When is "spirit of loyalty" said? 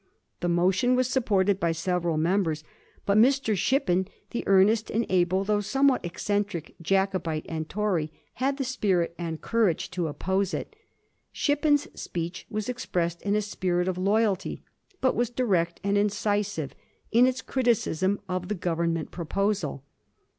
13.43-14.63